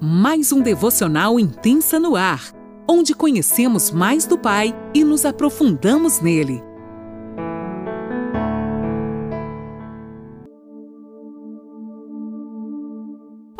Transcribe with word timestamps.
mais 0.00 0.52
um 0.52 0.62
devocional 0.62 1.40
intensa 1.40 1.98
no 1.98 2.14
ar, 2.14 2.52
onde 2.88 3.14
conhecemos 3.14 3.90
mais 3.90 4.26
do 4.26 4.38
Pai 4.38 4.74
e 4.94 5.02
nos 5.02 5.24
aprofundamos 5.24 6.20
nele. 6.20 6.62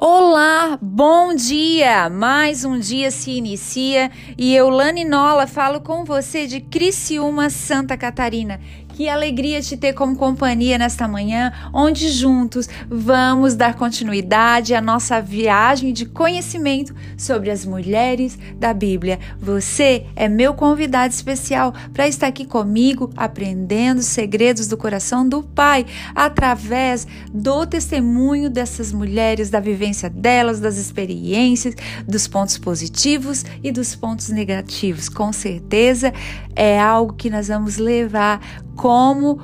Olá, 0.00 0.78
bom 0.80 1.34
dia! 1.34 2.08
Mais 2.08 2.64
um 2.64 2.78
dia 2.78 3.10
se 3.10 3.32
inicia 3.32 4.08
e 4.38 4.54
eu, 4.54 4.68
Lani 4.68 5.04
Nola, 5.04 5.44
falo 5.48 5.80
com 5.80 6.04
você 6.04 6.46
de 6.46 6.60
Criciúma, 6.60 7.50
Santa 7.50 7.96
Catarina. 7.96 8.60
Que 8.98 9.08
alegria 9.08 9.62
te 9.62 9.76
ter 9.76 9.92
como 9.92 10.16
companhia 10.16 10.76
nesta 10.76 11.06
manhã, 11.06 11.52
onde 11.72 12.08
juntos 12.08 12.68
vamos 12.90 13.54
dar 13.54 13.74
continuidade 13.74 14.74
à 14.74 14.80
nossa 14.80 15.22
viagem 15.22 15.92
de 15.92 16.04
conhecimento 16.04 16.92
sobre 17.16 17.48
as 17.48 17.64
mulheres 17.64 18.36
da 18.56 18.74
Bíblia. 18.74 19.20
Você 19.38 20.04
é 20.16 20.28
meu 20.28 20.52
convidado 20.52 21.14
especial 21.14 21.72
para 21.94 22.08
estar 22.08 22.26
aqui 22.26 22.44
comigo, 22.44 23.12
aprendendo 23.16 24.02
segredos 24.02 24.66
do 24.66 24.76
coração 24.76 25.28
do 25.28 25.44
Pai, 25.44 25.86
através 26.12 27.06
do 27.32 27.64
testemunho 27.66 28.50
dessas 28.50 28.92
mulheres, 28.92 29.48
da 29.48 29.60
vivência 29.60 30.10
delas, 30.10 30.58
das 30.58 30.76
experiências, 30.76 31.76
dos 32.04 32.26
pontos 32.26 32.58
positivos 32.58 33.44
e 33.62 33.70
dos 33.70 33.94
pontos 33.94 34.28
negativos. 34.28 35.08
Com 35.08 35.32
certeza 35.32 36.12
é 36.56 36.80
algo 36.80 37.12
que 37.12 37.30
nós 37.30 37.46
vamos 37.46 37.76
levar 37.76 38.40
como 38.78 39.40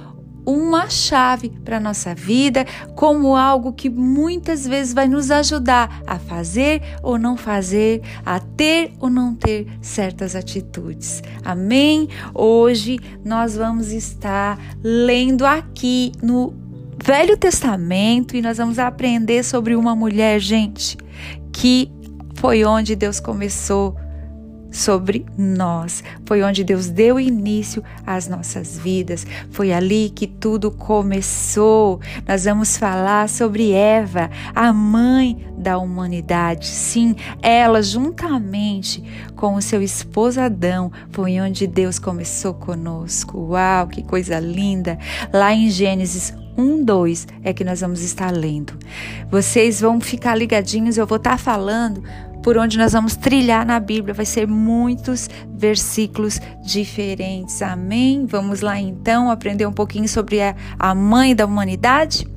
uma 0.46 0.88
chave 0.88 1.50
para 1.64 1.78
a 1.78 1.80
nossa 1.80 2.14
vida, 2.14 2.64
como 2.94 3.34
algo 3.34 3.72
que 3.72 3.90
muitas 3.90 4.66
vezes 4.66 4.94
vai 4.94 5.08
nos 5.08 5.30
ajudar 5.30 6.02
a 6.06 6.18
fazer 6.18 6.80
ou 7.02 7.18
não 7.18 7.36
fazer, 7.36 8.00
a 8.24 8.38
ter 8.38 8.92
ou 9.00 9.10
não 9.10 9.34
ter 9.34 9.66
certas 9.80 10.36
atitudes. 10.36 11.20
Amém? 11.44 12.08
Hoje 12.32 13.00
nós 13.24 13.56
vamos 13.56 13.90
estar 13.90 14.58
lendo 14.82 15.44
aqui 15.44 16.12
no 16.22 16.54
Velho 17.02 17.36
Testamento 17.36 18.36
e 18.36 18.42
nós 18.42 18.58
vamos 18.58 18.78
aprender 18.78 19.42
sobre 19.42 19.74
uma 19.74 19.96
mulher, 19.96 20.38
gente, 20.38 20.96
que 21.52 21.90
foi 22.36 22.64
onde 22.64 22.94
Deus 22.94 23.18
começou 23.18 23.96
sobre 24.74 25.24
nós. 25.38 26.02
Foi 26.26 26.42
onde 26.42 26.64
Deus 26.64 26.88
deu 26.88 27.18
início 27.18 27.82
às 28.04 28.26
nossas 28.28 28.76
vidas. 28.76 29.24
Foi 29.50 29.72
ali 29.72 30.10
que 30.10 30.26
tudo 30.26 30.70
começou. 30.70 32.00
Nós 32.26 32.44
vamos 32.44 32.76
falar 32.76 33.28
sobre 33.28 33.72
Eva, 33.72 34.28
a 34.54 34.72
mãe 34.72 35.46
da 35.56 35.78
humanidade. 35.78 36.66
Sim, 36.66 37.14
ela, 37.40 37.80
juntamente 37.80 39.02
com 39.36 39.54
o 39.54 39.62
seu 39.62 39.80
esposo 39.80 40.40
Adão, 40.40 40.90
foi 41.10 41.40
onde 41.40 41.66
Deus 41.66 41.98
começou 41.98 42.52
conosco. 42.52 43.38
Uau, 43.38 43.86
que 43.86 44.02
coisa 44.02 44.40
linda! 44.40 44.98
Lá 45.32 45.54
em 45.54 45.70
Gênesis 45.70 46.34
1, 46.56 46.84
2 46.84 47.26
é 47.44 47.52
que 47.52 47.64
nós 47.64 47.80
vamos 47.80 48.02
estar 48.02 48.30
lendo. 48.32 48.76
Vocês 49.30 49.80
vão 49.80 50.00
ficar 50.00 50.34
ligadinhos, 50.34 50.96
eu 50.96 51.06
vou 51.06 51.16
estar 51.16 51.38
falando 51.38 52.02
por 52.44 52.58
onde 52.58 52.76
nós 52.76 52.92
vamos 52.92 53.16
trilhar 53.16 53.64
na 53.64 53.80
Bíblia. 53.80 54.12
Vai 54.12 54.26
ser 54.26 54.46
muitos 54.46 55.30
versículos 55.48 56.38
diferentes. 56.62 57.62
Amém? 57.62 58.26
Vamos 58.26 58.60
lá 58.60 58.78
então 58.78 59.30
aprender 59.30 59.64
um 59.66 59.72
pouquinho 59.72 60.06
sobre 60.06 60.40
a, 60.78 60.94
mãe 60.94 61.34
da 61.34 61.46
humanidade? 61.46 62.28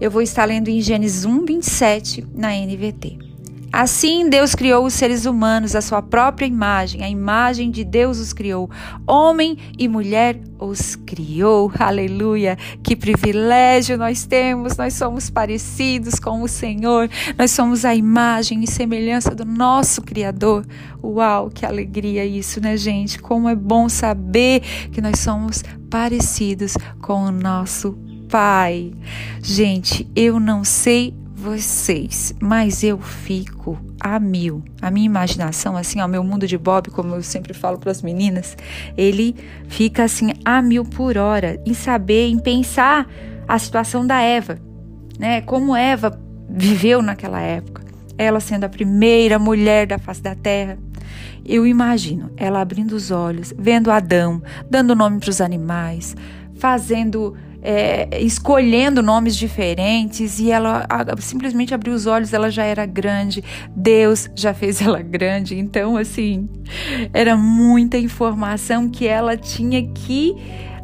Eu 0.00 0.12
vou 0.12 0.22
estar 0.22 0.44
lendo 0.44 0.68
em 0.68 0.80
Gênesis 0.80 1.24
1, 1.24 1.44
27 1.44 2.24
na 2.32 2.54
NVT. 2.54 3.31
Assim 3.72 4.28
Deus 4.28 4.54
criou 4.54 4.84
os 4.84 4.92
seres 4.92 5.24
humanos 5.24 5.74
à 5.74 5.80
sua 5.80 6.02
própria 6.02 6.44
imagem, 6.44 7.02
a 7.02 7.08
imagem 7.08 7.70
de 7.70 7.84
Deus 7.84 8.18
os 8.18 8.34
criou. 8.34 8.70
Homem 9.06 9.56
e 9.78 9.88
mulher 9.88 10.38
os 10.58 10.94
criou. 10.94 11.72
Aleluia! 11.80 12.58
Que 12.82 12.94
privilégio 12.94 13.96
nós 13.96 14.26
temos, 14.26 14.76
nós 14.76 14.92
somos 14.92 15.30
parecidos 15.30 16.16
com 16.16 16.42
o 16.42 16.48
Senhor, 16.48 17.08
nós 17.38 17.50
somos 17.52 17.86
a 17.86 17.94
imagem 17.94 18.62
e 18.62 18.66
semelhança 18.66 19.34
do 19.34 19.46
nosso 19.46 20.02
Criador. 20.02 20.66
Uau, 21.02 21.48
que 21.48 21.64
alegria 21.64 22.26
isso, 22.26 22.60
né, 22.60 22.76
gente? 22.76 23.18
Como 23.18 23.48
é 23.48 23.54
bom 23.54 23.88
saber 23.88 24.60
que 24.92 25.00
nós 25.00 25.18
somos 25.18 25.64
parecidos 25.90 26.76
com 27.00 27.22
o 27.24 27.32
nosso 27.32 27.96
Pai. 28.28 28.92
Gente, 29.42 30.08
eu 30.16 30.40
não 30.40 30.64
sei 30.64 31.21
vocês, 31.42 32.32
mas 32.40 32.84
eu 32.84 32.98
fico 33.00 33.76
a 34.00 34.20
mil. 34.20 34.62
A 34.80 34.90
minha 34.90 35.06
imaginação, 35.06 35.76
assim, 35.76 36.00
ó, 36.00 36.06
meu 36.06 36.22
mundo 36.22 36.46
de 36.46 36.56
Bob, 36.56 36.88
como 36.90 37.16
eu 37.16 37.22
sempre 37.22 37.52
falo 37.52 37.78
para 37.78 37.90
as 37.90 38.00
meninas, 38.00 38.56
ele 38.96 39.34
fica 39.66 40.04
assim 40.04 40.32
a 40.44 40.62
mil 40.62 40.84
por 40.84 41.18
hora 41.18 41.60
em 41.66 41.74
saber, 41.74 42.28
em 42.28 42.38
pensar 42.38 43.08
a 43.48 43.58
situação 43.58 44.06
da 44.06 44.20
Eva, 44.20 44.58
né? 45.18 45.40
Como 45.40 45.74
Eva 45.74 46.16
viveu 46.48 47.02
naquela 47.02 47.40
época, 47.40 47.82
ela 48.16 48.38
sendo 48.38 48.64
a 48.64 48.68
primeira 48.68 49.36
mulher 49.38 49.88
da 49.88 49.98
face 49.98 50.22
da 50.22 50.36
terra. 50.36 50.78
Eu 51.44 51.66
imagino 51.66 52.30
ela 52.36 52.60
abrindo 52.60 52.92
os 52.92 53.10
olhos, 53.10 53.52
vendo 53.58 53.90
Adão, 53.90 54.40
dando 54.70 54.94
nome 54.94 55.18
para 55.18 55.30
os 55.30 55.40
animais, 55.40 56.14
fazendo 56.54 57.36
é, 57.62 58.20
escolhendo 58.20 59.02
nomes 59.02 59.36
diferentes 59.36 60.40
e 60.40 60.50
ela 60.50 60.84
a, 60.88 61.20
simplesmente 61.20 61.72
abriu 61.72 61.94
os 61.94 62.06
olhos, 62.06 62.32
ela 62.32 62.50
já 62.50 62.64
era 62.64 62.84
grande, 62.84 63.42
Deus 63.74 64.28
já 64.34 64.52
fez 64.52 64.82
ela 64.82 65.00
grande. 65.00 65.56
Então, 65.56 65.96
assim, 65.96 66.48
era 67.12 67.36
muita 67.36 67.96
informação 67.96 68.88
que 68.90 69.06
ela 69.06 69.36
tinha 69.36 69.86
que 69.92 70.34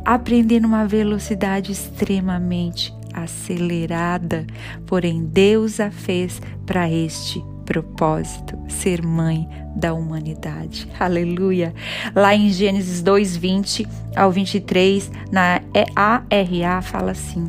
aprender 0.05 0.61
numa 0.61 0.87
velocidade 0.87 1.73
extremamente 1.73 2.95
acelerada. 3.13 4.47
Porém, 4.87 5.25
Deus 5.25 5.81
a 5.81 5.91
fez 5.91 6.41
para 6.65 6.91
este 6.91 7.43
propósito, 7.69 8.59
ser 8.67 9.05
mãe 9.05 9.47
da 9.77 9.93
humanidade. 9.93 10.89
Aleluia. 10.99 11.75
Lá 12.15 12.35
em 12.35 12.49
Gênesis 12.49 13.03
2, 13.03 13.37
20 13.37 13.87
ao 14.17 14.33
23, 14.33 15.13
na 15.31 15.61
ARA, 15.95 16.81
fala 16.81 17.11
assim: 17.11 17.47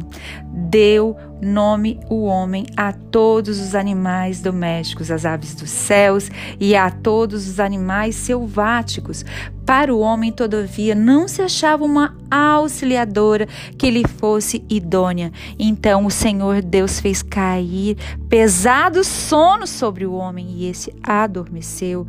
Deu 0.51 1.15
nome 1.41 2.01
o 2.09 2.25
homem 2.25 2.65
a 2.75 2.91
todos 2.91 3.61
os 3.61 3.73
animais 3.73 4.41
domésticos, 4.41 5.09
as 5.09 5.25
aves 5.25 5.55
dos 5.55 5.69
céus 5.69 6.29
e 6.59 6.75
a 6.75 6.91
todos 6.91 7.47
os 7.47 7.57
animais 7.57 8.13
selváticos. 8.15 9.23
Para 9.69 9.93
o 9.93 9.99
homem, 9.99 10.31
todavia, 10.31 10.95
não 10.95 11.27
se 11.27 11.43
achava 11.43 11.85
uma 11.85 12.17
auxiliadora 12.31 13.47
que 13.77 13.91
lhe 13.91 14.03
fosse 14.17 14.65
idônea. 14.67 15.31
Então 15.59 16.07
o 16.07 16.09
Senhor 16.09 16.63
Deus 16.63 16.99
fez 16.99 17.21
cair 17.21 17.95
pesado 18.27 19.03
sono 19.03 19.67
sobre 19.67 20.07
o 20.07 20.13
homem 20.13 20.47
e 20.49 20.67
esse 20.67 20.91
adormeceu. 21.03 22.07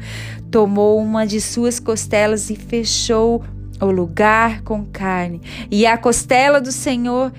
Tomou 0.50 0.98
uma 1.02 1.26
de 1.26 1.38
suas 1.38 1.78
costelas 1.78 2.48
e 2.48 2.56
fechou 2.56 3.44
o 3.78 3.90
lugar 3.90 4.62
com 4.62 4.86
carne. 4.86 5.42
E 5.70 5.84
a 5.84 5.98
costela 5.98 6.62
do 6.62 6.72
Senhor 6.72 7.30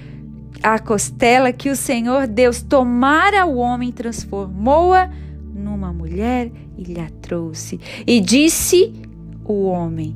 a 0.61 0.77
costela 0.77 1.51
que 1.51 1.71
o 1.71 1.75
Senhor 1.75 2.27
Deus 2.27 2.61
tomara 2.61 3.43
o 3.47 3.55
homem, 3.55 3.91
transformou-a 3.91 5.09
numa 5.51 5.91
mulher 5.91 6.51
e 6.77 6.83
lhe 6.83 6.99
a 6.99 7.09
trouxe. 7.23 7.79
E 8.05 8.19
disse 8.19 9.00
o 9.51 9.65
homem: 9.65 10.15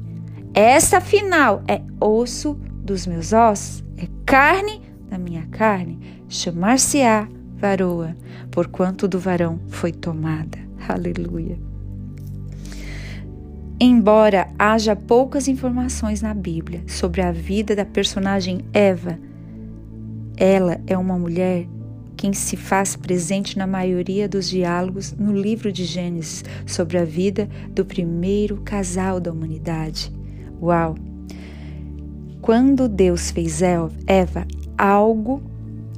Esta 0.53 0.97
afinal 0.97 1.63
é 1.67 1.81
osso 1.99 2.53
dos 2.83 3.05
meus 3.05 3.33
ossos, 3.33 3.83
é 3.97 4.07
carne 4.25 4.81
da 5.09 5.17
minha 5.17 5.45
carne, 5.47 5.99
chamar-se-á 6.27 7.27
varoa, 7.57 8.15
porquanto 8.51 9.07
do 9.07 9.19
varão 9.19 9.59
foi 9.67 9.91
tomada. 9.91 10.57
Aleluia. 10.87 11.57
Embora 13.79 14.49
haja 14.57 14.95
poucas 14.95 15.47
informações 15.47 16.21
na 16.21 16.33
Bíblia 16.33 16.83
sobre 16.87 17.21
a 17.21 17.31
vida 17.31 17.75
da 17.75 17.85
personagem 17.85 18.61
Eva, 18.71 19.19
ela 20.37 20.79
é 20.87 20.97
uma 20.97 21.17
mulher 21.17 21.67
quem 22.15 22.33
se 22.33 22.55
faz 22.55 22.95
presente 22.95 23.57
na 23.57 23.67
maioria 23.67 24.27
dos 24.27 24.49
diálogos 24.49 25.13
no 25.13 25.31
livro 25.31 25.71
de 25.71 25.85
Gênesis 25.85 26.43
sobre 26.65 26.97
a 26.97 27.05
vida 27.05 27.47
do 27.69 27.85
primeiro 27.85 28.57
casal 28.57 29.19
da 29.19 29.31
humanidade. 29.31 30.11
Uau! 30.61 30.95
Quando 32.41 32.87
Deus 32.87 33.31
fez 33.31 33.61
Eva, 33.61 34.47
algo 34.77 35.41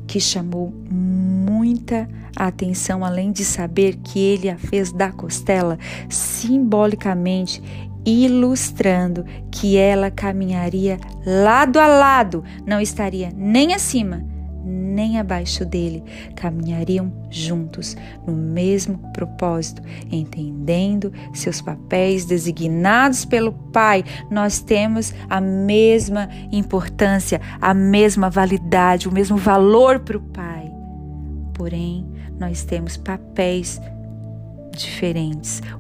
que 0.08 0.20
chamou 0.20 0.74
muita 0.90 2.08
atenção, 2.36 3.04
além 3.04 3.32
de 3.32 3.44
saber 3.44 3.98
que 3.98 4.20
ele 4.20 4.50
a 4.50 4.58
fez 4.58 4.92
da 4.92 5.12
costela, 5.12 5.78
simbolicamente 6.10 7.62
ilustrando 8.06 9.26
que 9.52 9.76
ela 9.76 10.10
caminharia 10.10 10.98
lado 11.26 11.78
a 11.78 11.88
lado, 11.88 12.44
não 12.66 12.80
estaria 12.80 13.30
nem 13.36 13.74
acima 13.74 14.37
nem 14.68 15.18
abaixo 15.18 15.66
dele, 15.66 16.04
caminhariam 16.36 17.12
juntos 17.30 17.96
no 18.26 18.34
mesmo 18.34 18.98
propósito, 19.14 19.82
entendendo 20.12 21.12
seus 21.34 21.62
papéis 21.62 22.26
designados 22.26 23.26
pelo 23.26 23.54
Pai. 23.54 24.04
Nós 24.30 24.60
temos 24.60 25.14
a 25.30 25.40
mesma 25.40 26.30
importância, 26.52 27.40
a 27.62 27.74
mesma 27.74 28.30
validade, 28.30 29.08
o 29.08 29.12
mesmo 29.12 29.38
valor 29.38 30.00
para 30.00 30.18
o 30.18 30.22
Pai. 30.22 30.72
Porém, 31.54 32.06
nós 32.40 32.64
temos 32.64 32.98
papéis 32.98 33.80
diferentes. 33.80 33.97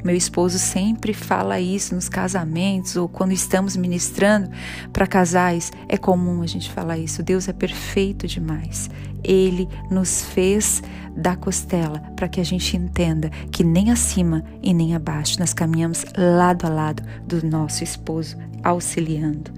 O 0.02 0.06
meu 0.06 0.16
esposo 0.16 0.58
sempre 0.58 1.14
fala 1.14 1.60
isso 1.60 1.94
nos 1.94 2.10
casamentos 2.10 2.96
ou 2.96 3.08
quando 3.08 3.32
estamos 3.32 3.76
ministrando 3.76 4.50
para 4.92 5.06
casais. 5.06 5.72
É 5.88 5.98
comum 5.98 6.42
a 6.42 6.48
gente 6.48 6.72
falar 6.72 6.98
isso. 6.98 7.22
Deus 7.22 7.48
é 7.48 7.54
perfeito 7.54 8.28
demais. 8.28 8.90
Ele 9.24 9.68
nos 9.92 10.22
fez 10.22 10.82
da 11.16 11.36
costela 11.36 12.00
para 12.16 12.28
que 12.28 12.40
a 12.40 12.44
gente 12.44 12.78
entenda 12.78 13.30
que 13.52 13.64
nem 13.64 13.92
acima 13.92 14.44
e 14.62 14.74
nem 14.74 14.96
abaixo 14.96 15.40
nós 15.40 15.54
caminhamos 15.54 16.06
lado 16.16 16.66
a 16.66 16.70
lado 16.70 17.04
do 17.26 17.44
nosso 17.46 17.84
esposo 17.84 18.38
auxiliando. 18.68 19.52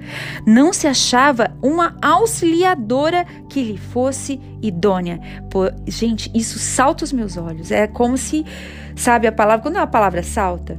Não 0.46 0.72
se 0.72 0.88
achava 0.88 1.52
uma 1.62 1.96
auxiliadora 2.02 3.26
que 3.50 3.64
lhe 3.64 3.78
fosse 3.78 4.40
idônea. 4.62 5.20
Pô, 5.50 5.72
gente, 5.88 6.32
isso 6.34 6.60
salta 6.60 7.04
os 7.04 7.12
meus 7.12 7.38
olhos. 7.38 7.72
É 7.72 7.88
como 7.88 8.18
se 8.18 8.46
Sabe 9.00 9.28
a 9.28 9.32
palavra? 9.32 9.64
Quando 9.64 9.78
a 9.78 9.88
palavra 9.88 10.22
salta, 10.22 10.78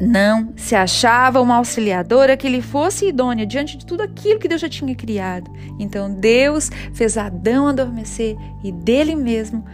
não 0.00 0.52
se 0.56 0.76
achava 0.76 1.40
uma 1.40 1.56
auxiliadora 1.56 2.36
que 2.36 2.48
lhe 2.48 2.62
fosse 2.62 3.08
idônea 3.08 3.44
diante 3.44 3.76
de 3.76 3.84
tudo 3.84 4.02
aquilo 4.02 4.38
que 4.38 4.46
Deus 4.46 4.60
já 4.60 4.68
tinha 4.68 4.94
criado. 4.94 5.50
Então 5.80 6.14
Deus 6.14 6.70
fez 6.94 7.18
Adão 7.18 7.66
adormecer 7.66 8.36
e 8.62 8.70
dele 8.70 9.16
mesmo 9.16 9.64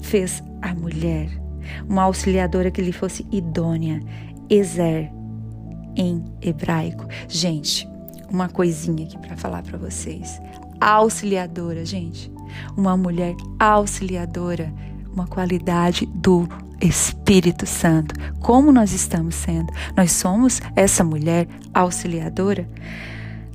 fez 0.00 0.42
a 0.60 0.74
mulher, 0.74 1.28
uma 1.88 2.02
auxiliadora 2.02 2.68
que 2.68 2.82
lhe 2.82 2.92
fosse 2.92 3.24
idônea, 3.30 4.00
Ezer 4.50 5.12
em 5.98 6.24
hebraico. 6.40 7.06
Gente, 7.28 7.86
uma 8.30 8.48
coisinha 8.48 9.04
aqui 9.04 9.18
para 9.18 9.36
falar 9.36 9.62
para 9.62 9.76
vocês. 9.76 10.40
Auxiliadora, 10.80 11.84
gente. 11.84 12.30
Uma 12.76 12.96
mulher 12.96 13.34
auxiliadora, 13.58 14.72
uma 15.12 15.26
qualidade 15.26 16.06
do 16.06 16.48
Espírito 16.80 17.66
Santo, 17.66 18.14
como 18.40 18.70
nós 18.70 18.92
estamos 18.92 19.34
sendo? 19.34 19.72
Nós 19.96 20.12
somos 20.12 20.60
essa 20.76 21.02
mulher 21.02 21.48
auxiliadora? 21.74 22.68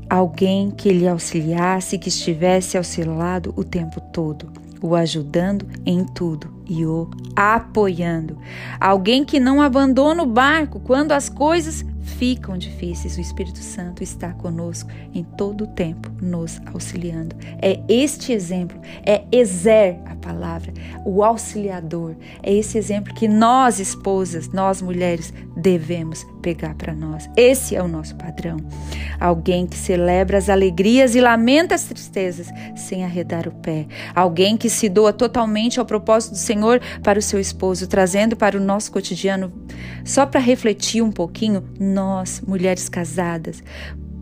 Alguém 0.09 0.69
que 0.69 0.91
lhe 0.91 1.07
auxiliasse, 1.07 1.97
que 1.97 2.09
estivesse 2.09 2.77
ao 2.77 2.83
seu 2.83 3.15
lado 3.15 3.53
o 3.55 3.63
tempo 3.63 4.01
todo, 4.01 4.51
o 4.81 4.93
ajudando 4.93 5.65
em 5.85 6.03
tudo 6.03 6.53
e 6.67 6.85
o 6.85 7.09
apoiando. 7.35 8.37
Alguém 8.79 9.23
que 9.23 9.39
não 9.39 9.61
abandona 9.61 10.21
o 10.21 10.27
barco 10.27 10.81
quando 10.81 11.13
as 11.13 11.29
coisas 11.29 11.85
ficam 12.03 12.57
difíceis, 12.57 13.17
o 13.17 13.21
Espírito 13.21 13.59
Santo 13.59 14.03
está 14.03 14.33
conosco 14.33 14.89
em 15.13 15.23
todo 15.23 15.63
o 15.63 15.67
tempo, 15.67 16.11
nos 16.21 16.61
auxiliando. 16.73 17.35
É 17.61 17.79
este 17.87 18.31
exemplo, 18.31 18.79
é 19.05 19.23
Ezer 19.31 19.99
a 20.05 20.15
palavra, 20.15 20.73
o 21.05 21.23
auxiliador. 21.23 22.15
É 22.41 22.53
esse 22.53 22.77
exemplo 22.77 23.13
que 23.13 23.27
nós, 23.27 23.79
esposas, 23.79 24.49
nós 24.49 24.81
mulheres, 24.81 25.33
devemos 25.55 26.25
pegar 26.41 26.75
para 26.75 26.93
nós. 26.93 27.29
Esse 27.37 27.75
é 27.75 27.81
o 27.81 27.87
nosso 27.87 28.15
padrão. 28.15 28.57
Alguém 29.19 29.65
que 29.65 29.77
celebra 29.77 30.37
as 30.37 30.49
alegrias 30.49 31.15
e 31.15 31.21
lamenta 31.21 31.73
as 31.73 31.85
tristezas 31.85 32.47
sem 32.75 33.03
arredar 33.03 33.47
o 33.47 33.51
pé. 33.51 33.87
Alguém 34.13 34.57
que 34.57 34.69
se 34.69 34.89
doa 34.89 35.13
totalmente 35.13 35.79
ao 35.79 35.85
propósito 35.85 36.31
do 36.31 36.37
Senhor 36.37 36.81
para 37.01 37.17
o 37.17 37.21
seu 37.21 37.39
esposo, 37.39 37.87
trazendo 37.87 38.35
para 38.35 38.57
o 38.57 38.61
nosso 38.61 38.91
cotidiano, 38.91 39.51
só 40.03 40.25
para 40.25 40.39
refletir 40.39 41.01
um 41.01 41.11
pouquinho, 41.11 41.63
nós, 41.93 42.41
mulheres 42.45 42.89
casadas, 42.89 43.63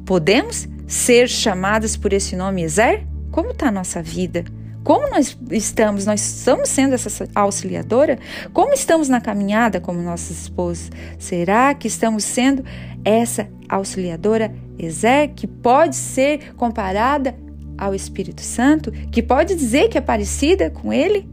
podemos 0.05 0.67
ser 0.87 1.27
chamadas 1.29 1.95
por 1.95 2.11
esse 2.13 2.35
nome 2.35 2.63
Ezer? 2.63 3.07
Como 3.31 3.51
está 3.51 3.69
a 3.69 3.71
nossa 3.71 4.03
vida? 4.03 4.43
Como 4.83 5.09
nós 5.09 5.37
estamos? 5.51 6.05
Nós 6.05 6.21
estamos 6.21 6.69
sendo 6.69 6.95
essa 6.95 7.27
auxiliadora? 7.35 8.19
Como 8.51 8.73
estamos 8.73 9.07
na 9.07 9.21
caminhada 9.21 9.79
como 9.79 10.01
nossos 10.01 10.41
esposos? 10.41 10.89
Será 11.17 11.73
que 11.73 11.87
estamos 11.87 12.23
sendo 12.23 12.63
essa 13.05 13.47
auxiliadora 13.69 14.53
Ezer, 14.77 15.33
que 15.35 15.47
pode 15.47 15.95
ser 15.95 16.53
comparada 16.55 17.35
ao 17.77 17.95
Espírito 17.95 18.41
Santo, 18.41 18.91
que 18.91 19.23
pode 19.23 19.55
dizer 19.55 19.87
que 19.87 19.97
é 19.97 20.01
parecida 20.01 20.69
com 20.69 20.91
ele? 20.91 21.29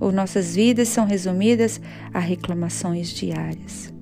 Ou 0.00 0.10
nossas 0.10 0.54
vidas 0.54 0.88
são 0.88 1.06
resumidas 1.06 1.80
a 2.12 2.18
reclamações 2.18 3.10
diárias? 3.10 3.95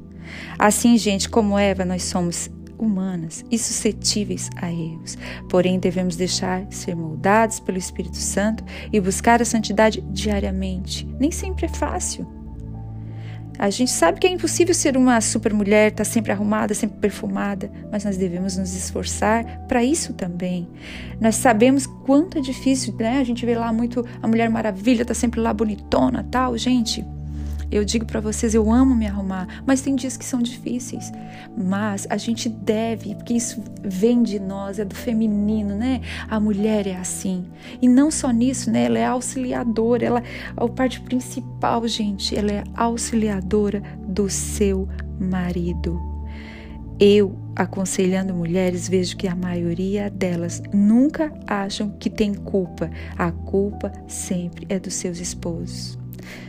Assim, 0.58 0.96
gente, 0.96 1.28
como 1.28 1.58
Eva, 1.58 1.84
nós 1.84 2.04
somos 2.04 2.50
humanas 2.78 3.44
e 3.50 3.58
suscetíveis 3.58 4.50
a 4.56 4.70
erros. 4.70 5.16
Porém, 5.48 5.78
devemos 5.78 6.16
deixar 6.16 6.66
ser 6.70 6.94
moldados 6.94 7.60
pelo 7.60 7.78
Espírito 7.78 8.16
Santo 8.16 8.64
e 8.92 9.00
buscar 9.00 9.40
a 9.40 9.44
santidade 9.44 10.00
diariamente. 10.10 11.06
Nem 11.18 11.30
sempre 11.30 11.66
é 11.66 11.68
fácil. 11.68 12.26
A 13.56 13.70
gente 13.70 13.92
sabe 13.92 14.18
que 14.18 14.26
é 14.26 14.30
impossível 14.30 14.74
ser 14.74 14.96
uma 14.96 15.20
super 15.20 15.54
mulher, 15.54 15.92
estar 15.92 16.04
tá 16.04 16.04
sempre 16.04 16.32
arrumada, 16.32 16.74
sempre 16.74 16.98
perfumada, 16.98 17.70
mas 17.90 18.04
nós 18.04 18.16
devemos 18.16 18.56
nos 18.56 18.74
esforçar 18.74 19.44
para 19.68 19.82
isso 19.84 20.12
também. 20.12 20.68
Nós 21.20 21.36
sabemos 21.36 21.86
quanto 21.86 22.38
é 22.38 22.40
difícil, 22.40 22.94
né? 22.98 23.20
A 23.20 23.24
gente 23.24 23.46
vê 23.46 23.56
lá 23.56 23.72
muito 23.72 24.04
a 24.20 24.26
Mulher 24.26 24.50
Maravilha, 24.50 25.04
tá 25.04 25.14
sempre 25.14 25.40
lá 25.40 25.54
bonitona, 25.54 26.26
tal, 26.28 26.58
gente. 26.58 27.04
Eu 27.74 27.84
digo 27.84 28.06
para 28.06 28.20
vocês, 28.20 28.54
eu 28.54 28.70
amo 28.70 28.94
me 28.94 29.04
arrumar, 29.04 29.48
mas 29.66 29.80
tem 29.80 29.96
dias 29.96 30.16
que 30.16 30.24
são 30.24 30.40
difíceis. 30.40 31.10
Mas 31.58 32.06
a 32.08 32.16
gente 32.16 32.48
deve, 32.48 33.16
porque 33.16 33.34
isso 33.34 33.60
vem 33.82 34.22
de 34.22 34.38
nós, 34.38 34.78
é 34.78 34.84
do 34.84 34.94
feminino, 34.94 35.74
né? 35.74 36.00
A 36.30 36.38
mulher 36.38 36.86
é 36.86 36.94
assim. 36.94 37.44
E 37.82 37.88
não 37.88 38.12
só 38.12 38.30
nisso, 38.30 38.70
né? 38.70 38.84
Ela 38.84 38.98
é 39.00 39.06
auxiliadora, 39.06 40.06
ela 40.06 40.20
é 40.20 40.22
a 40.56 40.68
parte 40.68 41.00
principal, 41.00 41.88
gente, 41.88 42.36
ela 42.36 42.52
é 42.52 42.64
auxiliadora 42.76 43.82
do 44.06 44.30
seu 44.30 44.88
marido. 45.18 46.00
Eu, 47.00 47.36
aconselhando 47.56 48.32
mulheres, 48.32 48.88
vejo 48.88 49.16
que 49.16 49.26
a 49.26 49.34
maioria 49.34 50.08
delas 50.08 50.62
nunca 50.72 51.32
acham 51.44 51.90
que 51.98 52.08
tem 52.08 52.34
culpa. 52.34 52.88
A 53.18 53.32
culpa 53.32 53.90
sempre 54.06 54.64
é 54.68 54.78
dos 54.78 54.94
seus 54.94 55.18
esposos. 55.18 56.03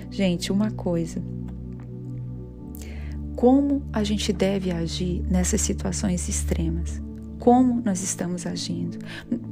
Gente, 0.09 0.51
uma 0.51 0.71
coisa. 0.71 1.21
Como 3.35 3.83
a 3.91 4.03
gente 4.03 4.31
deve 4.31 4.71
agir 4.71 5.23
nessas 5.29 5.61
situações 5.61 6.27
extremas? 6.29 7.01
Como 7.39 7.81
nós 7.83 8.01
estamos 8.01 8.45
agindo? 8.45 8.97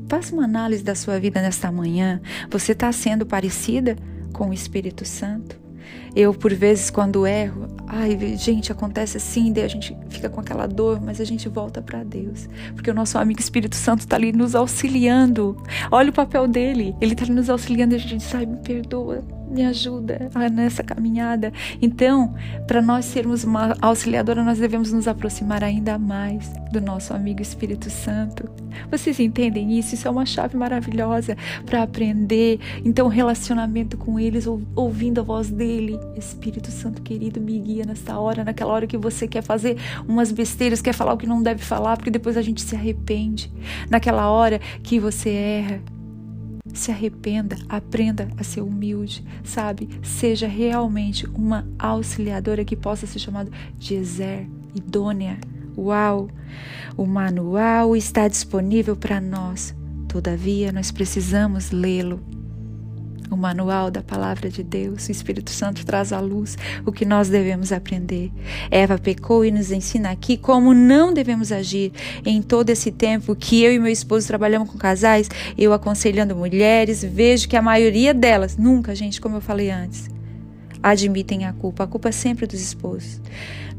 Faça 0.08 0.34
uma 0.34 0.46
análise 0.46 0.84
da 0.84 0.96
sua 0.96 1.20
vida 1.20 1.42
nesta 1.42 1.72
manhã. 1.72 2.22
Você 2.50 2.72
está 2.72 2.92
sendo 2.92 3.26
parecida 3.26 3.98
com 4.32 4.50
o 4.50 4.54
Espírito 4.54 5.06
Santo? 5.06 5.64
Eu, 6.16 6.34
por 6.34 6.54
vezes, 6.54 6.90
quando 6.90 7.26
erro, 7.26 7.68
ai, 7.88 8.18
gente, 8.38 8.72
acontece 8.72 9.18
assim, 9.18 9.52
daí 9.52 9.64
a 9.64 9.68
gente 9.68 9.98
fica 10.10 10.30
com 10.30 10.40
aquela 10.40 10.68
dor, 10.68 11.02
mas 11.02 11.20
a 11.20 11.26
gente 11.26 11.50
volta 11.50 11.82
para 11.82 12.04
Deus, 12.04 12.48
porque 12.74 12.90
o 12.90 12.94
nosso 12.94 13.18
amigo 13.18 13.40
Espírito 13.40 13.76
Santo 13.76 14.02
está 14.02 14.16
ali 14.16 14.32
nos 14.32 14.56
auxiliando. 14.56 15.58
Olha 15.92 16.10
o 16.10 16.14
papel 16.14 16.48
dele, 16.48 16.96
ele 17.02 17.14
está 17.14 17.26
nos 17.26 17.50
auxiliando 17.50 17.96
e 17.96 17.98
a 17.98 18.00
gente 18.00 18.18
diz, 18.18 18.36
ai, 18.36 18.46
me 18.46 18.58
perdoa, 18.58 19.24
me 19.54 19.64
ajuda 19.64 20.30
nessa 20.52 20.84
caminhada. 20.84 21.54
Então, 21.82 22.34
para 22.68 22.82
nós 22.82 23.06
sermos 23.06 23.44
uma 23.44 23.76
auxiliadora, 23.82 24.44
nós 24.44 24.58
devemos 24.58 24.92
nos 24.92 25.08
aproximar 25.08 25.64
ainda 25.64 25.98
mais 25.98 26.52
do 26.72 26.82
nosso 26.82 27.14
amigo 27.14 27.42
Espírito 27.42 27.90
Santo. 27.90 28.50
Vocês 28.90 29.20
entendem 29.20 29.78
isso? 29.78 29.94
Isso 29.94 30.08
é 30.08 30.12
uma 30.12 30.26
chave 30.26 30.58
maravilhosa 30.58 31.38
para 31.66 31.84
aprender. 31.84 32.60
Então, 32.84 33.08
relacionamento 33.08 33.96
com 33.96 34.20
eles, 34.20 34.48
ouvindo 34.76 35.22
a 35.22 35.24
voz 35.24 35.50
dele. 35.50 36.00
Espírito 36.16 36.72
Santo 36.72 37.02
querido, 37.02 37.40
me 37.40 37.60
guia 37.60 37.86
nessa 37.86 38.18
hora, 38.18 38.44
naquela 38.44 38.74
hora 38.74 38.88
que 38.88 38.98
você 38.98 39.28
quer 39.28 39.44
fazer 39.44 39.78
umas 40.08 40.32
besteiras, 40.32 40.82
quer 40.82 40.94
falar 40.94 41.14
o 41.14 41.18
que 41.18 41.28
não 41.28 41.44
deve 41.44 41.64
falar, 41.64 41.96
porque 41.96 42.10
depois 42.10 42.36
a 42.36 42.42
gente 42.42 42.62
se 42.62 42.76
arrepende. 42.76 43.52
Naquela 43.90 44.30
hora 44.32 44.60
que 44.82 45.00
você 45.00 45.30
erra, 45.30 45.82
se 46.74 46.92
arrependa, 46.92 47.56
aprenda 47.70 48.28
a 48.38 48.44
ser 48.44 48.62
humilde, 48.62 49.24
sabe? 49.44 49.90
Seja 50.02 50.48
realmente 50.48 51.26
uma 51.28 51.68
auxiliadora 51.78 52.66
que 52.66 52.76
possa 52.76 53.06
ser 53.06 53.20
chamada 53.20 53.52
de 53.78 53.96
Ezer, 53.96 54.48
idônea. 54.76 55.40
Uau! 55.78 56.30
O 56.98 57.06
manual 57.06 57.96
está 57.96 58.28
disponível 58.28 58.96
para 58.96 59.20
nós, 59.22 59.76
todavia 60.08 60.72
nós 60.72 60.92
precisamos 60.92 61.72
lê-lo. 61.72 62.20
O 63.30 63.38
manual 63.38 63.90
da 63.90 64.02
palavra 64.02 64.50
de 64.50 64.64
Deus. 64.64 65.08
O 65.08 65.12
Espírito 65.12 65.52
Santo 65.52 65.86
traz 65.86 66.12
à 66.14 66.20
luz 66.20 66.58
o 66.86 66.92
que 66.92 67.06
nós 67.06 67.30
devemos 67.30 67.72
aprender. 67.72 68.32
Eva 68.70 68.98
pecou 68.98 69.44
e 69.46 69.52
nos 69.52 69.72
ensina 69.72 70.12
aqui 70.12 70.38
como 70.38 70.74
não 70.74 71.14
devemos 71.14 71.52
agir. 71.52 71.92
Em 72.26 72.42
todo 72.42 72.70
esse 72.70 72.92
tempo 72.92 73.36
que 73.36 73.64
eu 73.64 73.74
e 73.74 73.80
meu 73.80 73.92
esposo 73.92 74.28
trabalhamos 74.28 74.70
com 74.70 74.78
casais, 74.78 75.30
eu 75.58 75.74
aconselhando 75.74 76.36
mulheres, 76.36 77.04
vejo 77.04 77.48
que 77.48 77.58
a 77.58 77.62
maioria 77.62 78.14
delas, 78.14 78.58
nunca, 78.58 78.96
gente, 78.96 79.20
como 79.20 79.38
eu 79.38 79.42
falei 79.42 79.70
antes, 79.70 80.10
admitem 80.82 81.46
a 81.46 81.54
culpa. 81.54 81.84
A 81.84 81.88
culpa 81.88 82.10
é 82.10 82.12
sempre 82.12 82.46
dos 82.46 82.62
esposos. 82.62 83.22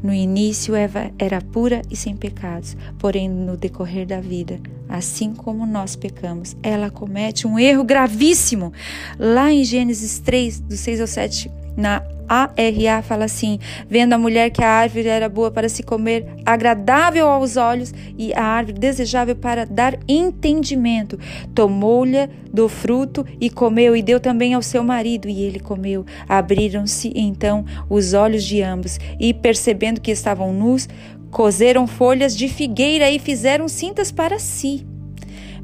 No 0.05 0.13
início, 0.13 0.75
Eva 0.75 1.09
era 1.17 1.41
pura 1.41 1.81
e 1.89 1.95
sem 1.95 2.15
pecados, 2.15 2.77
porém, 2.99 3.27
no 3.27 3.57
decorrer 3.57 4.05
da 4.05 4.21
vida, 4.21 4.59
assim 4.87 5.33
como 5.33 5.65
nós 5.65 5.95
pecamos, 5.95 6.55
ela 6.61 6.91
comete 6.91 7.47
um 7.47 7.57
erro 7.57 7.83
gravíssimo. 7.83 8.71
Lá 9.17 9.51
em 9.51 9.63
Gênesis 9.63 10.19
3, 10.19 10.59
do 10.59 10.77
6 10.77 11.01
ao 11.01 11.07
7, 11.07 11.51
na 11.75 12.03
ARA 12.27 13.01
fala 13.03 13.25
assim: 13.25 13.59
vendo 13.87 14.13
a 14.13 14.17
mulher 14.17 14.49
que 14.49 14.63
a 14.63 14.69
árvore 14.69 15.07
era 15.07 15.29
boa 15.29 15.51
para 15.51 15.69
se 15.69 15.83
comer, 15.83 16.25
agradável 16.45 17.27
aos 17.27 17.57
olhos 17.57 17.93
e 18.17 18.33
a 18.33 18.43
árvore 18.43 18.79
desejável 18.79 19.35
para 19.35 19.65
dar 19.65 19.97
entendimento, 20.07 21.19
tomou-lhe 21.53 22.27
do 22.53 22.69
fruto 22.69 23.25
e 23.39 23.49
comeu, 23.49 23.95
e 23.95 24.01
deu 24.01 24.19
também 24.19 24.53
ao 24.53 24.61
seu 24.61 24.83
marido, 24.83 25.27
e 25.27 25.41
ele 25.41 25.59
comeu. 25.59 26.05
Abriram-se 26.27 27.11
então 27.15 27.65
os 27.89 28.13
olhos 28.13 28.43
de 28.43 28.61
ambos, 28.61 28.99
e 29.19 29.33
percebendo 29.33 29.99
que 29.99 30.11
estavam 30.11 30.53
nus, 30.53 30.87
coseram 31.29 31.85
folhas 31.85 32.35
de 32.35 32.47
figueira 32.47 33.11
e 33.11 33.19
fizeram 33.19 33.67
cintas 33.67 34.11
para 34.11 34.39
si. 34.39 34.85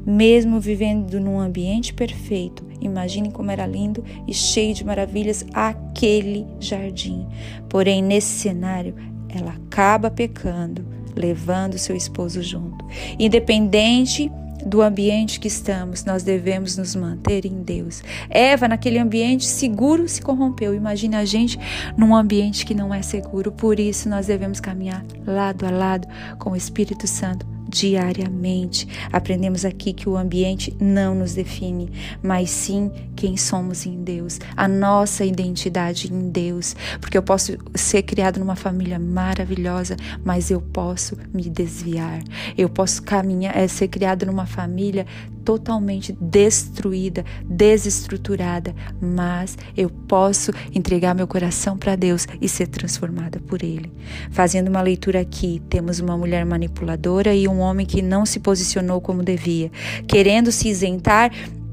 Mesmo 0.04 0.58
vivendo 0.60 1.20
num 1.20 1.38
ambiente 1.38 1.94
perfeito, 1.94 2.72
Imaginem 2.82 3.30
como 3.30 3.50
era 3.50 3.64
lindo 3.64 4.04
e 4.26 4.34
cheio 4.34 4.74
de 4.74 4.84
maravilhas 4.84 5.46
aquele 5.54 6.44
jardim. 6.58 7.26
Porém, 7.68 8.02
nesse 8.02 8.40
cenário, 8.40 8.94
ela 9.28 9.52
acaba 9.52 10.10
pecando, 10.10 10.84
levando 11.14 11.78
seu 11.78 11.94
esposo 11.94 12.42
junto. 12.42 12.84
Independente 13.18 14.30
do 14.66 14.82
ambiente 14.82 15.38
que 15.38 15.48
estamos, 15.48 16.04
nós 16.04 16.24
devemos 16.24 16.76
nos 16.76 16.94
manter 16.96 17.46
em 17.46 17.62
Deus. 17.62 18.02
Eva, 18.28 18.66
naquele 18.66 18.98
ambiente 18.98 19.44
seguro, 19.46 20.08
se 20.08 20.20
corrompeu. 20.20 20.74
Imagine 20.74 21.16
a 21.16 21.24
gente 21.24 21.58
num 21.96 22.14
ambiente 22.14 22.66
que 22.66 22.74
não 22.74 22.92
é 22.92 23.00
seguro. 23.00 23.52
Por 23.52 23.78
isso, 23.78 24.08
nós 24.08 24.26
devemos 24.26 24.58
caminhar 24.58 25.04
lado 25.24 25.66
a 25.66 25.70
lado 25.70 26.08
com 26.38 26.50
o 26.50 26.56
Espírito 26.56 27.06
Santo 27.06 27.51
diariamente. 27.72 28.86
Aprendemos 29.10 29.64
aqui 29.64 29.94
que 29.94 30.08
o 30.08 30.16
ambiente 30.16 30.76
não 30.78 31.14
nos 31.14 31.32
define, 31.32 31.90
mas 32.22 32.50
sim 32.50 32.90
quem 33.16 33.36
somos 33.36 33.86
em 33.86 34.04
Deus, 34.04 34.38
a 34.54 34.68
nossa 34.68 35.24
identidade 35.24 36.12
em 36.12 36.30
Deus. 36.30 36.76
Porque 37.00 37.16
eu 37.16 37.22
posso 37.22 37.56
ser 37.74 38.02
criado 38.02 38.38
numa 38.38 38.54
família 38.54 38.98
maravilhosa, 38.98 39.96
mas 40.22 40.50
eu 40.50 40.60
posso 40.60 41.16
me 41.32 41.48
desviar. 41.48 42.22
Eu 42.56 42.68
posso 42.68 43.02
caminhar, 43.02 43.56
é, 43.56 43.66
ser 43.66 43.88
criado 43.88 44.26
numa 44.26 44.46
família 44.46 45.06
totalmente 45.44 46.12
destruída, 46.20 47.24
desestruturada, 47.44 48.74
mas 49.00 49.56
eu 49.76 49.90
posso 49.90 50.52
entregar 50.74 51.14
meu 51.14 51.26
coração 51.26 51.76
para 51.76 51.96
Deus 51.96 52.26
e 52.40 52.48
ser 52.48 52.68
transformada 52.68 53.40
por 53.40 53.62
Ele. 53.62 53.92
Fazendo 54.30 54.68
uma 54.68 54.82
leitura 54.82 55.20
aqui, 55.20 55.62
temos 55.68 56.00
uma 56.00 56.16
mulher 56.16 56.44
manipuladora 56.44 57.34
e 57.34 57.46
um 57.48 57.60
homem 57.60 57.86
que 57.86 58.02
não 58.02 58.24
se 58.24 58.40
posicionou 58.40 59.00
como 59.00 59.22
devia, 59.22 59.70
querendo 60.06 60.50
se 60.50 60.68
isentar 60.68 61.30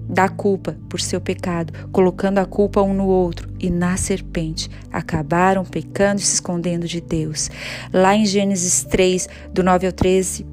da 0.10 0.28
culpa 0.28 0.76
por 0.90 1.00
seu 1.00 1.22
pecado, 1.22 1.72
colocando 1.92 2.40
a 2.40 2.46
culpa 2.46 2.82
um 2.82 2.96
no 2.96 3.06
outro 3.06 3.48
e 3.60 3.70
na 3.70 3.96
serpente, 3.96 4.70
acabaram 4.92 5.64
pecando 5.64 6.20
e 6.20 6.24
se 6.24 6.34
escondendo 6.34 6.88
de 6.88 7.00
Deus. 7.00 7.52
Lá 7.94 8.16
em 8.16 8.26
Gênesis 8.26 8.84
3, 8.86 9.30
do 9.54 9.64
9 9.64 9.86
ao 9.86 9.94
13, 9.94 10.46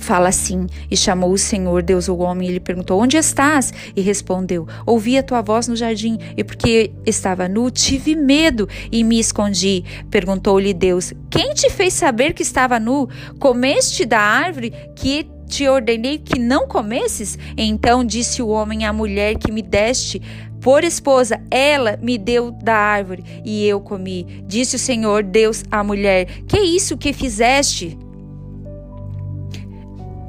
fala 0.00 0.28
assim: 0.28 0.66
E 0.90 0.96
chamou 0.96 1.32
o 1.32 1.38
Senhor 1.38 1.82
Deus 1.82 2.08
o 2.08 2.16
homem 2.18 2.48
e 2.48 2.52
lhe 2.52 2.60
perguntou: 2.60 3.00
Onde 3.00 3.16
estás? 3.16 3.72
E 3.94 4.00
respondeu: 4.00 4.66
Ouvi 4.86 5.16
a 5.16 5.22
tua 5.22 5.42
voz 5.42 5.68
no 5.68 5.76
jardim, 5.76 6.18
e 6.36 6.44
porque 6.44 6.92
estava 7.06 7.48
nu, 7.48 7.70
tive 7.70 8.14
medo 8.14 8.68
e 8.90 9.04
me 9.04 9.18
escondi. 9.18 9.84
Perguntou-lhe 10.10 10.74
Deus: 10.74 11.12
Quem 11.30 11.54
te 11.54 11.70
fez 11.70 11.94
saber 11.94 12.34
que 12.34 12.42
estava 12.42 12.78
nu? 12.78 13.08
Comeste 13.38 14.04
da 14.04 14.20
árvore 14.20 14.72
que 14.96 15.26
te 15.46 15.68
ordenei 15.68 16.18
que 16.18 16.38
não 16.38 16.66
comesses? 16.66 17.38
Então 17.56 18.04
disse 18.04 18.42
o 18.42 18.48
homem 18.48 18.84
à 18.84 18.92
mulher 18.92 19.36
que 19.36 19.52
me 19.52 19.62
deste 19.62 20.20
por 20.62 20.84
esposa, 20.84 21.42
ela 21.50 21.98
me 22.00 22.16
deu 22.16 22.52
da 22.52 22.76
árvore 22.76 23.24
e 23.44 23.66
eu 23.66 23.80
comi. 23.80 24.44
Disse 24.46 24.76
o 24.76 24.78
Senhor 24.78 25.24
Deus 25.24 25.64
à 25.68 25.82
mulher: 25.82 26.26
Que 26.46 26.56
é 26.56 26.62
isso 26.62 26.96
que 26.96 27.12
fizeste? 27.12 27.98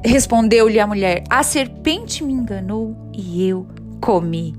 Respondeu-lhe 0.03 0.79
a 0.79 0.87
mulher: 0.87 1.23
A 1.29 1.43
serpente 1.43 2.23
me 2.23 2.33
enganou 2.33 2.95
e 3.13 3.47
eu 3.47 3.67
comi. 4.01 4.55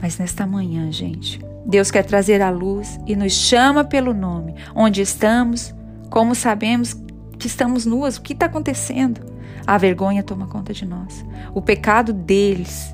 Mas 0.00 0.18
nesta 0.18 0.46
manhã, 0.46 0.90
gente, 0.90 1.40
Deus 1.64 1.90
quer 1.90 2.04
trazer 2.04 2.42
a 2.42 2.50
luz 2.50 2.98
e 3.06 3.14
nos 3.14 3.32
chama 3.32 3.84
pelo 3.84 4.12
nome. 4.12 4.54
Onde 4.74 5.00
estamos? 5.00 5.74
Como 6.10 6.34
sabemos 6.34 6.94
que 7.38 7.46
estamos 7.46 7.86
nuas? 7.86 8.16
O 8.16 8.22
que 8.22 8.32
está 8.32 8.46
acontecendo? 8.46 9.20
A 9.66 9.78
vergonha 9.78 10.22
toma 10.22 10.48
conta 10.48 10.72
de 10.72 10.84
nós. 10.84 11.24
O 11.54 11.62
pecado 11.62 12.12
deles 12.12 12.92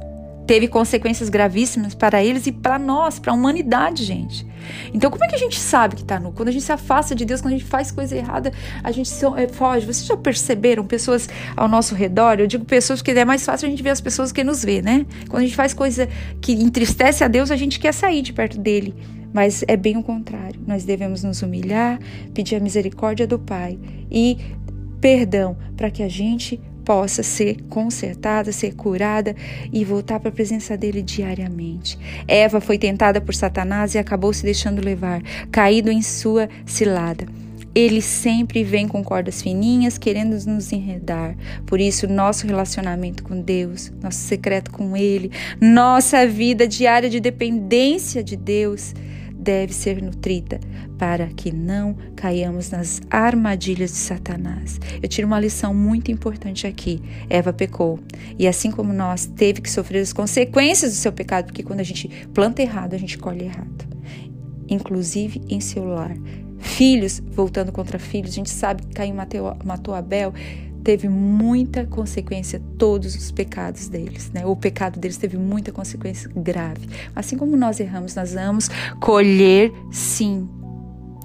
teve 0.49 0.67
consequências 0.67 1.29
gravíssimas 1.29 1.95
para 1.95 2.25
eles 2.25 2.47
e 2.47 2.53
para 2.53 2.79
nós, 2.79 3.19
para 3.19 3.33
a 3.33 3.35
humanidade, 3.35 4.03
gente. 4.03 4.47
Então, 4.95 5.11
como 5.11 5.23
é 5.23 5.29
que 5.29 5.35
a 5.35 5.39
gente 5.39 5.61
sabe 5.61 5.95
que 5.95 6.01
está 6.01 6.19
nu? 6.19 6.33
Quando 6.33 6.49
a 6.49 6.51
gente 6.51 6.65
se 6.65 6.73
afasta 6.73 7.15
de 7.15 7.27
Deus, 7.27 7.43
quando 7.43 7.53
a 7.53 7.59
gente 7.59 7.69
faz 7.69 7.91
coisa 7.91 8.17
errada, 8.17 8.51
a 8.83 8.91
gente 8.91 9.11
eh, 9.37 9.49
foge. 9.49 9.85
Vocês 9.85 10.07
já 10.07 10.17
perceberam 10.17 10.87
pessoas 10.87 11.29
ao 11.55 11.69
nosso 11.69 11.95
redor? 11.95 12.41
Eu 12.41 12.47
digo 12.47 12.65
pessoas 12.65 13.03
porque 13.03 13.11
é 13.11 13.27
mais 13.27 13.45
fácil 13.45 13.67
a 13.67 13.71
gente 13.71 13.83
ver 13.83 13.91
as 13.91 14.01
pessoas 14.01 14.33
que 14.33 14.43
nos 14.43 14.65
vê, 14.65 14.81
né? 14.81 15.05
Quando 15.29 15.43
a 15.43 15.45
gente 15.45 15.55
faz 15.55 15.75
coisa 15.75 16.09
que 16.41 16.53
entristece 16.53 17.23
a 17.23 17.29
Deus, 17.29 17.51
a 17.51 17.57
gente 17.57 17.79
quer 17.79 17.93
sair 17.93 18.23
de 18.23 18.33
perto 18.33 18.59
dele. 18.59 18.95
Mas 19.35 19.63
é 19.69 19.77
bem 19.77 19.99
o 19.99 20.03
contrário. 20.03 20.59
Nós 20.67 20.83
devemos 20.83 21.23
nos 21.23 21.43
humilhar, 21.43 21.99
pedir 22.33 22.57
a 22.57 22.61
misericórdia 22.61 23.27
do 23.27 23.39
Pai 23.39 23.79
e 24.11 24.39
perdão 24.99 25.59
para 25.77 25.91
que 25.91 26.03
a 26.03 26.09
gente 26.09 26.59
possa 26.89 27.23
ser 27.23 27.59
consertada, 27.69 28.51
ser 28.51 28.75
curada 28.75 29.37
e 29.71 29.85
voltar 29.85 30.19
para 30.19 30.31
a 30.31 30.33
presença 30.33 30.75
dele 30.75 31.03
diariamente. 31.03 31.99
Eva 32.27 32.63
foi 32.63 32.79
tentada 32.79 33.21
por 33.21 33.35
Satanás 33.35 33.95
e 33.95 33.99
acabou 33.99 34.33
se 34.33 34.43
deixando 34.43 34.83
levar, 34.83 35.21
caído 35.53 35.91
em 35.91 36.01
sua 36.01 36.49
cilada. 36.65 37.27
Ele 37.75 38.01
sempre 38.01 38.65
vem 38.65 38.89
com 38.89 39.05
cordas 39.05 39.43
fininhas, 39.43 39.99
querendo 39.99 40.43
nos 40.47 40.73
enredar. 40.73 41.37
Por 41.67 41.79
isso, 41.79 42.09
nosso 42.09 42.47
relacionamento 42.47 43.23
com 43.23 43.39
Deus, 43.39 43.93
nosso 44.03 44.21
secreto 44.21 44.71
com 44.71 44.97
Ele, 44.97 45.31
nossa 45.61 46.27
vida 46.27 46.67
diária 46.67 47.11
de 47.11 47.21
dependência 47.21 48.25
de 48.25 48.35
Deus 48.35 48.95
deve 49.39 49.73
ser 49.73 50.03
nutrida 50.03 50.59
para 50.99 51.29
que 51.29 51.53
não 51.53 51.97
caiamos 52.17 52.71
nas 52.71 53.01
armadilhas 53.11 53.91
de 53.93 53.97
Satanás. 53.97 54.81
Eu 55.03 55.09
tiro 55.09 55.27
uma 55.27 55.39
lição 55.39 55.73
muito 55.73 56.11
importante 56.11 56.67
aqui. 56.67 57.01
Eva 57.31 57.53
pecou 57.53 58.01
e 58.39 58.49
assim 58.49 58.71
como 58.71 58.93
nós 58.93 59.27
teve 59.27 59.61
que 59.61 59.71
sofrer 59.71 60.01
as 60.01 60.13
consequências 60.13 60.93
do 60.93 60.97
seu 60.97 61.13
pecado, 61.13 61.47
porque 61.47 61.63
quando 61.63 61.81
a 61.81 61.85
gente 61.85 62.09
planta 62.35 62.63
errado, 62.63 62.95
a 62.95 62.99
gente 62.99 63.17
colhe 63.17 63.45
errado. 63.45 63.87
Inclusive 64.69 65.41
em 65.49 65.61
seu 65.61 65.85
lar. 65.85 66.15
Filhos 66.59 67.23
voltando 67.31 67.71
contra 67.71 68.01
filhos, 68.01 68.33
a 68.33 68.35
gente 68.35 68.51
sabe 68.51 68.83
que 68.83 68.95
Caim 68.95 69.13
matou, 69.13 69.95
Abel 69.95 70.35
teve 70.89 71.07
muita 71.07 71.85
consequência 71.85 72.63
todos 72.79 73.15
os 73.15 73.31
pecados 73.31 73.89
deles, 73.89 74.31
né? 74.33 74.47
O 74.47 74.57
pecado 74.57 74.99
deles 74.99 75.19
teve 75.19 75.37
muita 75.37 75.71
consequência 75.71 76.31
grave. 76.35 76.89
Assim 77.15 77.37
como 77.37 77.59
nós 77.59 77.79
erramos, 77.79 78.15
nós 78.15 78.33
vamos 78.33 78.71
colher 78.99 79.71
sim 79.93 80.49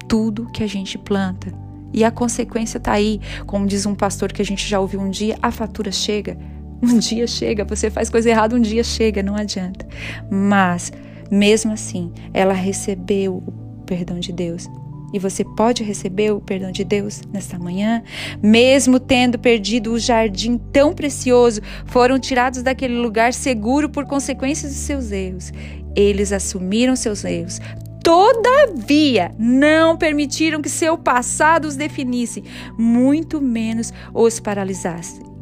tudo 0.06 0.52
que 0.52 0.62
a 0.62 0.66
gente 0.66 0.98
planta. 0.98 1.50
E 1.94 2.04
a 2.04 2.10
consequência 2.10 2.76
está 2.76 2.92
aí, 2.92 3.22
como 3.46 3.66
diz 3.66 3.86
um 3.86 3.94
pastor 3.94 4.34
que 4.34 4.42
a 4.42 4.44
gente 4.44 4.68
já 4.68 4.78
ouviu 4.78 5.00
um 5.00 5.08
dia, 5.08 5.38
a 5.40 5.50
fatura 5.50 5.90
chega. 5.90 6.36
Um 6.82 6.98
dia 6.98 7.26
chega, 7.26 7.64
você 7.64 7.88
faz 7.88 8.10
coisa 8.10 8.28
errada, 8.28 8.54
um 8.54 8.60
dia 8.60 8.84
chega, 8.84 9.22
não 9.22 9.34
adianta. 9.34 9.86
Mas, 10.30 10.92
mesmo 11.30 11.72
assim, 11.72 12.12
ela 12.34 12.52
recebeu 12.52 13.36
o 13.36 13.52
perdão 13.86 14.20
de 14.20 14.30
Deus, 14.30 14.68
e 15.14 15.18
você 15.20 15.44
pode 15.44 15.84
receber 15.84 16.32
o 16.32 16.40
perdão 16.40 16.72
de 16.72 16.82
Deus 16.82 17.22
nesta 17.32 17.56
manhã, 17.56 18.02
mesmo 18.42 18.98
tendo 18.98 19.38
perdido 19.38 19.92
o 19.92 19.98
jardim 19.98 20.58
tão 20.58 20.92
precioso, 20.92 21.60
foram 21.86 22.18
tirados 22.18 22.64
daquele 22.64 22.96
lugar 22.96 23.32
seguro 23.32 23.88
por 23.88 24.06
consequências 24.06 24.72
de 24.72 24.78
seus 24.78 25.12
erros. 25.12 25.52
Eles 25.94 26.32
assumiram 26.32 26.96
seus 26.96 27.24
erros, 27.24 27.60
Todavia, 28.02 29.30
não 29.38 29.96
permitiram 29.96 30.60
que 30.60 30.68
seu 30.68 30.98
passado 30.98 31.64
os 31.64 31.74
definisse, 31.74 32.44
muito 32.76 33.40
menos 33.40 33.94
os 34.12 34.38
paralisasse. 34.38 35.33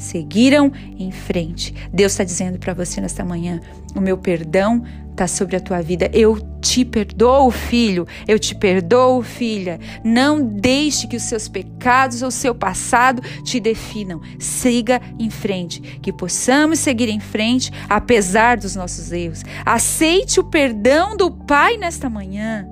Seguiram 0.00 0.72
em 0.98 1.12
frente. 1.12 1.74
Deus 1.92 2.12
está 2.12 2.24
dizendo 2.24 2.58
para 2.58 2.74
você 2.74 3.00
nesta 3.00 3.24
manhã: 3.24 3.60
o 3.94 4.00
meu 4.00 4.16
perdão 4.16 4.82
está 5.10 5.26
sobre 5.26 5.56
a 5.56 5.60
tua 5.60 5.82
vida. 5.82 6.10
Eu 6.12 6.38
te 6.60 6.84
perdoo, 6.84 7.50
filho. 7.50 8.06
Eu 8.26 8.38
te 8.38 8.54
perdoo, 8.54 9.22
filha. 9.22 9.78
Não 10.02 10.42
deixe 10.42 11.06
que 11.06 11.16
os 11.16 11.24
seus 11.24 11.48
pecados 11.48 12.22
ou 12.22 12.28
o 12.28 12.32
seu 12.32 12.54
passado 12.54 13.22
te 13.42 13.60
definam. 13.60 14.20
Siga 14.38 15.00
em 15.18 15.28
frente. 15.28 15.80
Que 16.00 16.12
possamos 16.12 16.78
seguir 16.78 17.08
em 17.08 17.20
frente 17.20 17.70
apesar 17.88 18.56
dos 18.56 18.74
nossos 18.74 19.12
erros. 19.12 19.42
Aceite 19.66 20.40
o 20.40 20.44
perdão 20.44 21.16
do 21.16 21.30
Pai 21.30 21.76
nesta 21.76 22.08
manhã. 22.08 22.66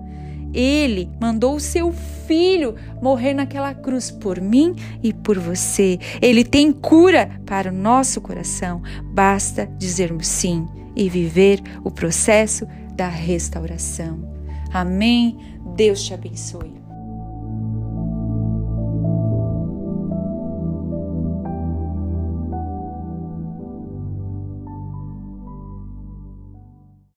Ele 0.53 1.11
mandou 1.21 1.57
o 1.57 1.61
seu 1.61 1.93
filho 2.27 2.75
morrer 3.03 3.35
naquela 3.35 3.75
cruz 3.75 4.11
por 4.11 4.41
mim 4.41 4.75
e 5.03 5.13
por 5.13 5.39
você. 5.39 5.99
Ele 6.21 6.45
tem 6.45 6.73
cura 6.73 7.41
para 7.47 7.71
o 7.71 7.75
nosso 7.75 8.21
coração. 8.21 8.83
Basta 9.13 9.67
dizermos 9.79 10.27
sim 10.27 10.67
e 10.97 11.09
viver 11.09 11.61
o 11.85 11.91
processo 11.91 12.67
da 12.95 13.09
restauração. 13.09 14.37
Amém. 14.73 15.37
Deus 15.77 16.03
te 16.03 16.13
abençoe. 16.13 16.78